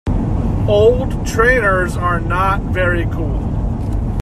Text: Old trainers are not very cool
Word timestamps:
Old 0.67 1.27
trainers 1.27 1.95
are 1.95 2.19
not 2.19 2.59
very 2.73 3.05
cool 3.11 3.39